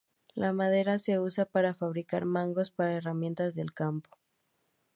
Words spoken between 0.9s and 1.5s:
se usa